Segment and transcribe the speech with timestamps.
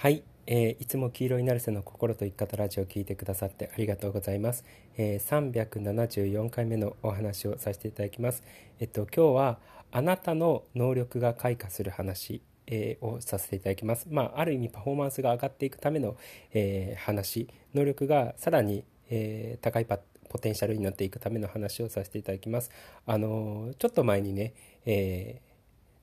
[0.00, 4.64] はい、えー、いつも黄色いナルセの心と生き方ラジオを聞いてくださってありがとうございます、
[4.96, 8.42] えー、374回目のお話をさせていただきます
[8.78, 9.58] えっと今日は
[9.92, 14.06] あなたの能力が開花する話え、をさせていただきます。
[14.08, 16.16] まあ、ある意味パフォーマンスが上がっていくための、
[16.52, 22.70] えー、話、能力がさらに、えー、高いポテンシャルになっていくための話をさせていただきます。
[23.06, 24.54] あのちょっと前にね、
[24.86, 25.42] え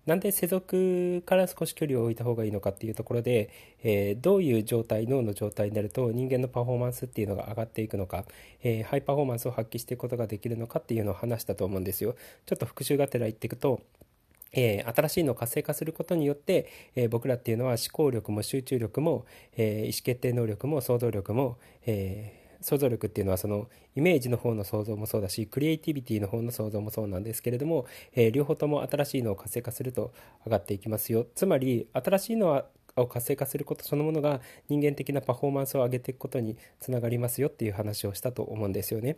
[0.07, 3.49] なんで世俗から少し距離を置いた方がいいのかっていうところで、
[3.83, 8.23] えー、どういう状態脳の状態になると人間のパフォーマンスっていうのが上がっていくのか、
[8.63, 12.15] えー、ハイパフォーマンスを発揮していくことができるのかっていうのを話したと思うんですよ。
[12.45, 13.81] ちょっと復習がてら言っていくと
[14.53, 19.25] えー、新しいのを活性化することによって、えー、僕らっていうのは思考力も集中力も、
[19.57, 30.13] えー、意思決定能力も想像力も、え想像力っていうのはそのイメージの方の想像もそうだしクリエイティビティの方の想像もそうなんですけれども、えー、両方とも新しいのを活性化すると
[30.45, 32.63] 上がっていきますよつまり新しいの
[32.95, 39.17] を活性化することそのものが人間的なパフォーマンスを上げていくことにつながりますよっていう話をしたと思うんですよね。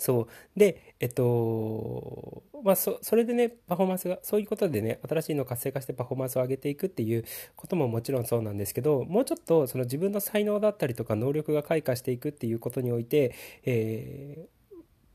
[0.00, 0.28] そう。
[0.58, 7.24] でえっとまあそそれでねパフォーマンスがそういうことでね新しいのを活性化してパフォーマンスを上げていくっていう
[7.56, 14.57] ことももちろんそうなんですけどもうちょっとその自分の才能だったりとか能力が開花していくっていうことにおいて、えー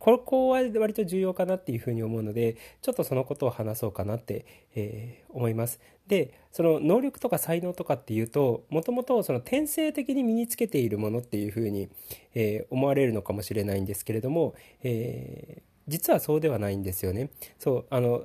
[0.04, 5.80] ここは割と重要かなっていうふうに思うのでちょっとそのことを話そうかなって、えー、思います。
[6.08, 11.88] でその能力とか才能とかっていうともともとその天性的に身につけているものっていうふうに、
[12.36, 17.30] えー、思われるのかもしれないんですけれども、えー実はそうではないんですよね。
[17.60, 18.24] そうあの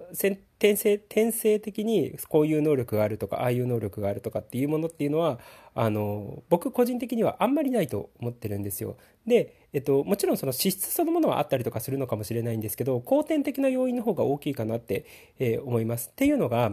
[0.59, 5.39] 天性天性的にこういう能力があるとかああいう能力があるとかっていうものっていうのは
[5.75, 8.97] あの僕個人的にはあんまりないと思ってるんですよ。
[9.27, 15.05] で、えっと、もちろんその資質そのものはあったりとかするのかもしれないんですけど後天的な要因の方が大きいかなって、
[15.39, 16.11] えー、思います。
[16.11, 16.72] っていうのが、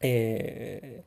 [0.00, 1.04] え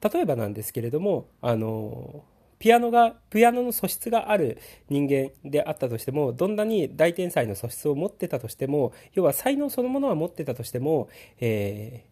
[0.00, 2.24] ー、例えばなんですけれどもあの
[2.64, 4.56] ピアノが、ピアノの素質がある
[4.88, 11.10] 人間であったとしても、どんなに大天才の素質を持ってたとしても、要は才能そのものは持ってたとしても、
[11.40, 12.06] え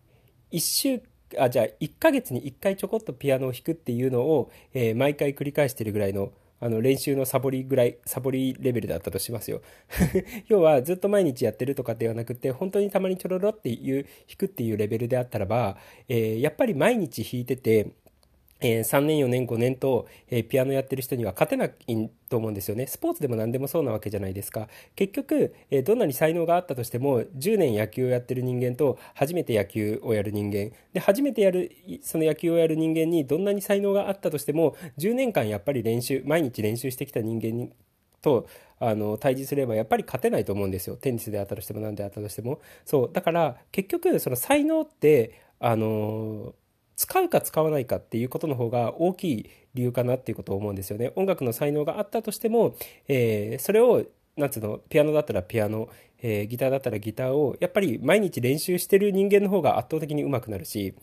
[0.52, 1.00] ー、一週
[1.38, 9.62] あじゃあ1ヶ月に1回ちょこっとピアノを弾くっていうのを、えー、毎回繰り返してるぐらいのあの練習のサボりぐらいサボりレベルだったとしますよ。
[10.48, 17.88] 要はずっと毎日やってるとかではなくて本当にたまにちょろろっていう弾くっていうレベルであったらば、えー、やっぱり毎日弾いてて
[18.62, 21.72] え、3年4年5年と、え、ピアノやってる人には勝てない
[22.28, 22.86] と思うんですよね。
[22.86, 24.68] スポーツでも何でもそうなわけじゃないですか。
[24.94, 30.70] 結局、え、どんなに才能があったとしても10年野球をやってる人間と初めて野球をやる人間。
[30.92, 37.72] で初めてやるその野球をやる人間にどんなに才能があったとしても10年間やっぱり練習毎日練習してきた人間に
[38.20, 38.46] と
[38.78, 40.96] あの対峙すればやっぱり勝てないと思うんですよ。
[40.96, 42.60] テニスであったとしても何であったとしても。
[42.84, 46.54] そうだから結局その才能ってあの
[46.96, 51.12] 使うか使わないかっていうことの方が大きい理由かなっていうことを思うんですよね。
[51.16, 52.74] 音楽の才能があったとしても、
[53.08, 54.04] えー、それを
[54.36, 55.88] なんつうのピアノだったらピアノ、
[56.22, 60.94] えー、ギターだったらギターをやっぱり毎日練習してる人間の方が圧倒的に上手くなるし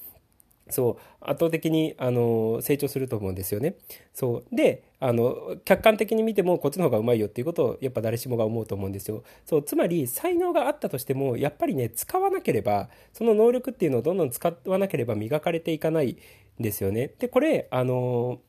[0.70, 3.76] そう圧倒的にあの成長すると思うんですよね。
[4.14, 9.24] そうであの客観的に見てもこっちの方がうまいよっていうことをやっぱ誰しもが思うと思うんですよ。
[9.46, 16.18] そうつまり才能があったとしてもやっぱりね使わなければその能力っていうのをどんどん使わなければ磨かれていかない
[16.60, 17.14] んですよね。
[17.20, 18.40] でこれあの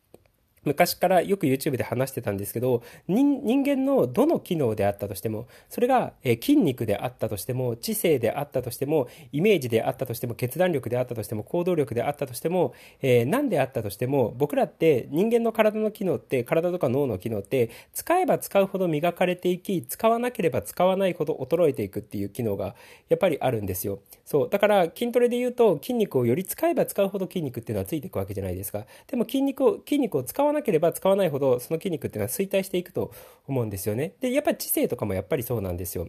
[0.65, 22.75] 昔からよく YouTube で話してたんですけど人間のどの機能であったとしてもそれが、筋肉であったとしても知性であったとしてもイメージであったとしても決断力であったとしても行動力であったとしても、えー、何であったとしても僕らって人間の体の機能って体とか脳の機能って使えば使うほど磨かれていき使わなければ使わないほど衰えていくっていう機能が
[23.09, 24.01] やっぱりあるんですよ。
[24.25, 24.49] そう。
[24.51, 28.87] だから筋トレで言うと筋肉をより使えば使うほど筋肉っていうのはついていくわけじゃないですか。
[29.07, 33.13] でも筋肉を筋肉を使わわなければ使わないほどその筋肉っていうのは衰退していくと
[33.47, 34.15] 思うんですよね。
[34.21, 36.09] でやっぱり知性とかもやっぱりそうなんですよ。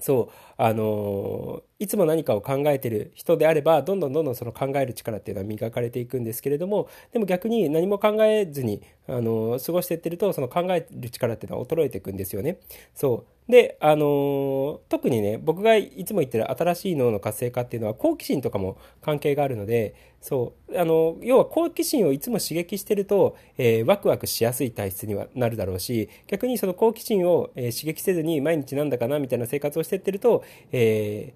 [0.00, 12.58] そうあのいつも何かを考えてる人であればどんどんどんどんその考える力っていうのは磨かれていくんですけれどもでも逆に何も考えずに、あの過ごしていってるとその考える力っていうのは衰えていくんですよね。
[12.94, 30.42] そうで、あのー、特にね、僕がいつも言ってる新しい脳の活性化っていうのは好奇心とかも関係があるので、そう、あの、要は好奇心をいつも刺激してると、えー、ワクワクしやすい体質にはなるだろうし、逆にその好奇心を、え、刺激せずに毎日なんだかなみたいな生活をしてってると、
[30.72, 31.34] え、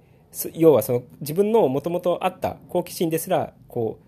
[0.54, 4.07] 要はその自分のもともとあった好奇心ですら、こう、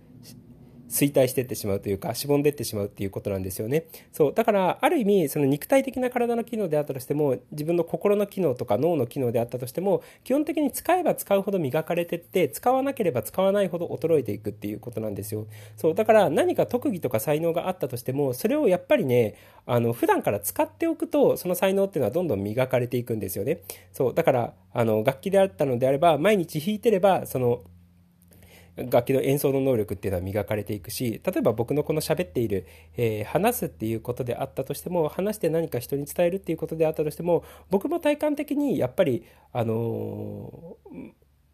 [0.90, 3.86] 衰退していってしまうというか、しぼんでいってしまうっていうことなんですよね。
[4.12, 4.34] そう。
[4.34, 15.46] だから、ある意味、その肉体的な体の機能であったとしても、自分の心の機能とか脳の機能であったとしても、基本的に使えば使うほど磨かれてって、使わなければ使わないほど衰えていくっていうことなんですよ。
[15.76, 15.94] そう。
[15.94, 23.60] だから、何か特技とか才能があったとしても、それをやっぱりね、あの、普段から使っておくと、その才能っていうのはどんどん磨かれていくんですよね。
[23.92, 24.14] そう。
[24.14, 27.62] だから、あの、楽器であったのであれば、毎日弾いてれば、その、
[28.76, 41.10] 楽器の演奏の能力っていうのは磨かれていくし例えば僕のこの喋っている、えー、話すっていうことであったとしても話して何か人に伝えるっていうことであったとしても僕も体感的にやっぱりあのー、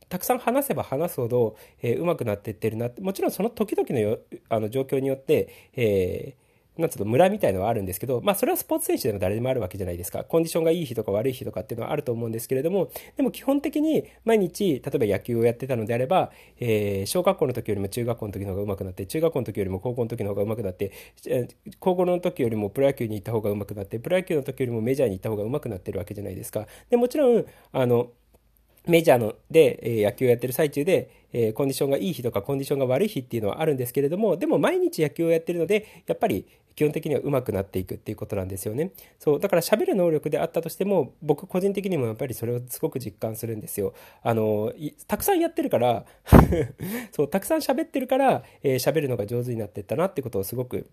[0.09, 4.19] たくさん話せば話すほど、えー、上手くなっていってるなってもちろんその時々のよ
[4.49, 6.46] あの状況によって、えー
[6.79, 10.25] なんつうの、村みたいのはあるんですけど、まあ、それはスポーツ選手でも誰でもあるわけじゃないですか。
[10.25, 16.31] コンディションがいい日とか悪い日とかっていうのはあると思うんですけれども、でも基本的に毎日、例えば野球をやってたのであれば、
[16.61, 20.93] えー、小学校の時よりも中学校の時の方が上手くなって、中学校の時よりも高校の時の方が上手くなって、
[21.81, 26.67] 高校の時よりもプロ野球に行った方が上手くなって、プロ野球の時よりもメジャーに行った方が上手くなってるわけじゃないですか。
[26.91, 28.11] で、もちろん、あの、
[28.87, 36.47] メジャーので、え、野球をやってる最中で、え、コンディションがいい日とかコンディションが悪い日っていうのはあるんですけれども、でも毎日野球をやってるので、やっぱり
[36.77, 38.93] 基本的には上手くなっていくっていうことなんですよね。
[39.19, 43.95] そう、だから喋る能力であったとしても、僕個人的にもやっぱりそれをすごく実感するんですよ。
[44.23, 44.73] あの、
[45.09, 46.05] たくさんやってるから
[47.13, 50.91] そう、たくさん喋ってるから、えー、喋るのが上手になってったなってことをすごく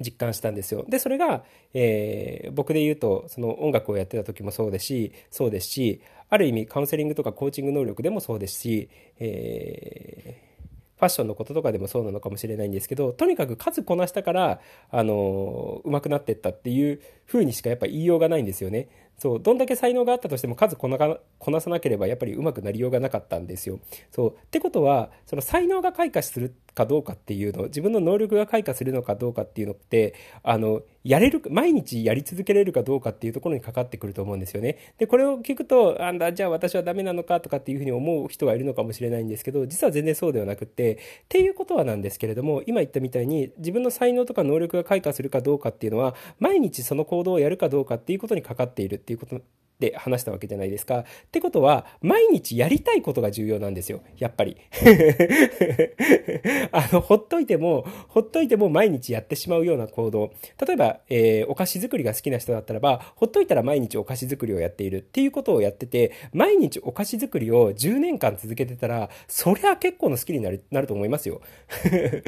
[0.00, 0.84] 実感したんですよ。
[0.88, 1.44] で、それが、
[1.74, 6.00] えー、僕で言うと、その音楽をやってた時もそうですし、そうですし、
[6.34, 8.88] ある意味カウンセリングとかコーチング能力でもそうですし、
[9.20, 10.54] えー
[10.96, 14.60] ファッションのこととかでもそうなのかもしれないんですけどとにかく数こなしたから
[14.90, 18.88] あの上手くなってったっていうふうにしかやっぱ言いようがないんですよね。
[19.18, 23.78] そうどんだけ才能があったとしても数こなこなさなければやっぱり上手くなりようがなかったんですよ。
[24.10, 34.78] そうってことはその才能が開花するかどうかっていうの自分の能力が開花するのかどうかっていうのってあのやれる毎日やり続けれるかどうかっていうところにかかってくると思うんですよね。
[34.98, 49.03] でこれを聞くとあんだじゃあ私はダメなのかとかっていうふうに思う人がいるのかもしれないんですけど実は全然そうではなくってっていうことはなんですけれども今言ったみたいに自分の才能とか能力が開花するかどうかっていうのは毎日その行動をやるかどうかっていうことにかかっている。
[49.04, 49.40] っていうこと
[49.80, 51.00] で話したわけじゃないですか。
[51.00, 54.00] ってことは、毎日やりたいことが重要なんですよ。
[54.16, 54.56] やっぱり。
[56.72, 60.32] あの、ほっといても、ほっといても毎日やってしまうような行動。
[60.66, 71.40] 例えば、えー、お菓子作りが好きな人だったらば、ほっといたら毎日お菓子作りをやっているっていうことをやってて、毎日お菓子作りを10年間続けてたら、そりゃ結構の好きになるなると思いますよ。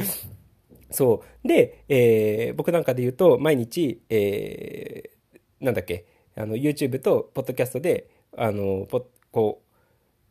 [0.91, 1.49] そう。
[1.49, 8.87] で、えー、僕なんかで言うと、毎日、えー、なんだっけ、あの YouTube とポッドキャストであの
[9.33, 9.67] こう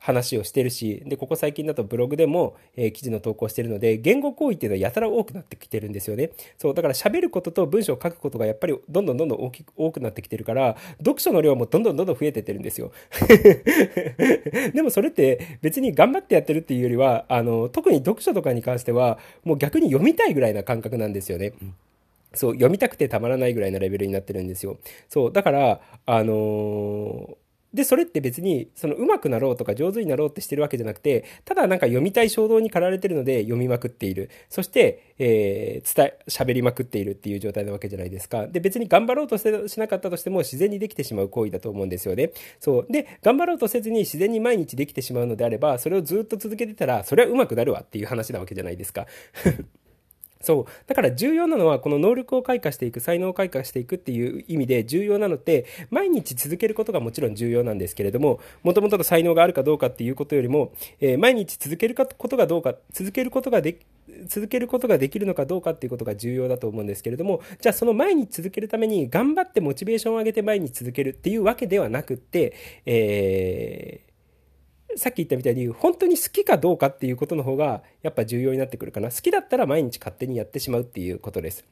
[0.06, 6.30] 話をしてるしでここ最近だとブログでも、えー、記事の投稿してるので言語行為っていうのはやたら多くなってきてるんですよね。
[6.60, 12.92] そうだから喋ることと文章を書くことがやっぱりどんどんどんどん大きく多くなってきてるから読書の量もどんどんどんどん増えてってるんですよ。
[14.74, 21.74] でもそれって別に頑張ってやってるっていうよりはあの特に読書とかに関してはもう逆に読みたいぐらいな感覚なんですよね、うん
[22.35, 24.79] そう、読みたくてたまらないぐらいのレベルになってるんですよ。
[25.09, 27.35] そう、だから、あのー、
[27.75, 34.29] で、それって別に、その、上手くなろうとか上手になろうってしてるわけじゃなくて、ただなんか読みたい衝動に駆られてるので読みまくっている。
[34.49, 38.47] そして、えー、伝え、喋りまくっているっていう状態なわけじゃないですか。
[38.47, 39.43] で、別に頑張ろうとし
[39.77, 42.31] なかったとしても自然にできてしまう行為だと思うんですよね。
[42.61, 42.91] そう。
[42.91, 49.05] で、頑張ろうとせずに自然に毎日できてしまうのであれば、それをずっと続けてたら、それは上手くなるわっていう話なわけじゃないですか。
[50.45, 50.65] そう。
[50.88, 60.71] だから重要なのは、この能力を開花していく、才能を開花していくっていう意味で重要なのって、毎日続けることがもちろん重要なんですけれども、もともとの才能があるかどうかっていうことよりも、
[61.02, 63.80] えー、毎日続けることがどうか、続けることがで
[64.28, 72.54] 続けることができるのかどうかっていうことが重要だと思うんですけれども、じゃあその毎日続けるために頑張ってモチベーションを上げて毎日続けるっていうわけではなくって、
[72.85, 74.05] えー
[74.95, 79.11] さっき言ったみたいに本当に好きかどうかっていうことの方がやっぱ重要になってくるかな。
[79.11, 81.66] 好きだったら毎日勝手にやってしまうっていうことです。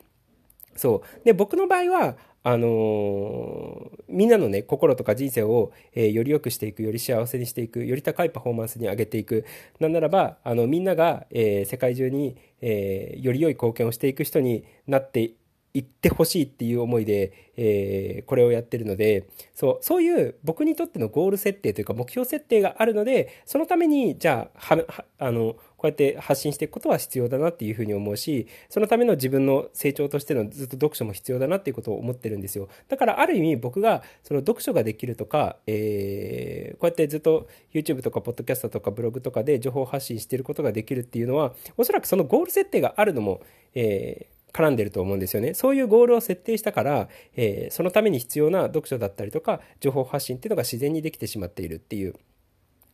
[0.76, 1.26] そう。
[1.26, 9.46] で僕の場合はあのー、みんなのね心とか人生を、えー、より良くしていくより幸せにしていくより高いパフォーマンスに上げていく。
[9.80, 15.32] なんならばあのみんなが、えー、世界中に、えより良い貢献をしていく人になって
[15.74, 32.70] 行ってほしいっていう思いで、えー、これをやってるのでそうそういう僕にとってのゴール設定というか目標設定があるのでそのためにじゃあはあのこうやって発信していくことは必要だなっていうふうに思うしそのための自分の成長としてのずっと読書も必要だなっていうことを思ってるんですよ。
[32.88, 43.42] だからある意味僕がその読書ができるとか、えー、こうやってずっと YouTube とかポッドキャストとかブログとかで情報発信してることができるっていうのはおそらくそのゴール設定があるのも、
[43.74, 45.54] えー絡んでると思うんですよね。
[45.54, 52.16] そういうゴールを設定したから、えー、そのために必要な読書だったりとか、情報発信っていうのが自然にできてしまっているっていう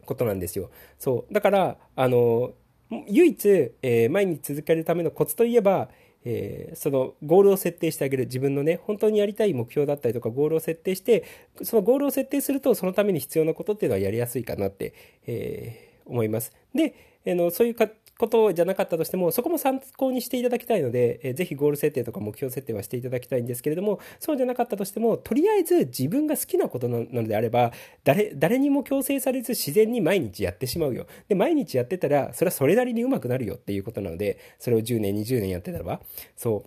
[0.06, 0.72] ことなんですよ。
[0.98, 1.34] そう。
[1.34, 2.54] だから、あの、
[3.08, 3.50] 唯一、
[3.82, 5.90] えー、毎日続けるためのコツといえば、
[6.26, 11.24] えー、そのゴールを設定してあげる自分のね本当にやりたい目標だったりとかゴールを設定して
[11.64, 14.94] そのゴールを設定するとそのために必要なことっていうのはやりやすいかなって、
[15.26, 17.88] えー、思いますで、えー、のそういうか
[18.20, 27.72] ことじゃなかったとしても、そこも参考にしていただきたいので、えー、ぜひゴール設定とか目標設定はしていただきたいんですけれども、そうじゃなかったとしても、とりあえず自分が好きなことなのであれば、
[28.04, 31.08] 誰、誰にも強制されず自然に毎日やってしまうよ。
[31.30, 36.02] で、毎日やってたら、それはそれなりに上手くなるよっていうことなので、それを10年、20年やってたらば、
[36.36, 36.66] そ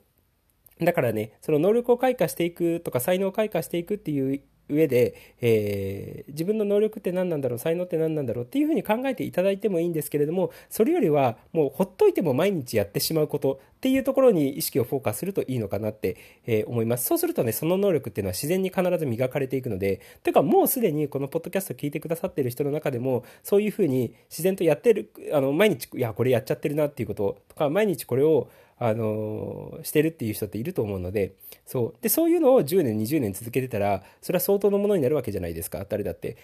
[0.80, 0.84] う。
[0.84, 16.16] だからね、その能力を開花していくとか才能を開花していくっていう上で、えー、自分の能力って何なんだろう才能って何なんだろうっていうふうに考えていただいてもいいんですけれどもそれよりはもうほっといても毎日やってしまうことっていうところに意識をフォーカスするといいのかなって、
[16.46, 17.06] えー、思います。
[17.06, 28.48] そうするとねその能力っていうのは自然に必ず磨かれていくのでというかもうすでにこのポッドキャスト聞いてくださってる人の中でもそういうふうに自然とやってるあの毎日いやこれやっちゃってるなっていうこととか毎日これを
[28.84, 31.34] あのしてるっていう人っていると思うので
[31.64, 32.02] そう。
[32.02, 35.84] でそういうのを10年20年続けてたらそれは相当のものになるわけじゃないですか。
[35.88, 36.36] 誰だって。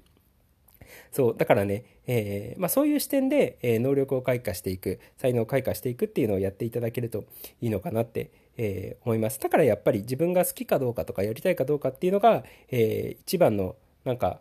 [1.10, 1.36] そう。
[1.36, 7.24] だからね、えー、まあ、そういう視点で、えー、能力を開花していく才能を開花していくっていうのをやっていただけると
[7.60, 9.38] いいのかなって、えー、思います。
[9.40, 14.40] だからやっぱり自分が好きかどうかとかやりたいかどうかっていうのが、えー一番のなんか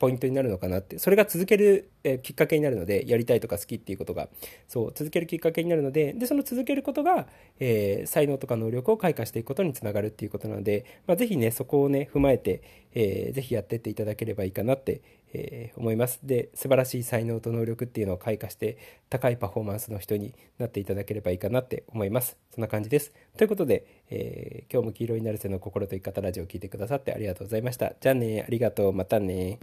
[0.00, 0.98] ポイントになるのかなって。
[0.98, 4.30] それが続ける、えきっかけになるのでやりたいとか好きっていうことが。
[4.66, 7.28] そう続けるきっかけになるのででその続けることが、
[7.58, 12.62] えー、才能とか能力を開花していくことにつながるっていうことなので、まあ、ぜひねそこをね踏まえて、
[12.94, 15.02] えー、ぜひやってっていただければいいかなって、
[15.32, 16.20] えー、思います。
[16.22, 18.78] で素晴らしい才能と能力っていうのを開花して
[19.10, 22.36] 高いパフォーマンスの人になっていただければいいかなって思います。
[22.54, 23.12] そんな感じです。
[23.36, 27.92] ということで、えー、今日も黄色いなるせの心と生き方ラジオを聴いてくださってありがとうございました。
[28.00, 28.92] じゃあねありがとう。
[28.92, 29.58] またね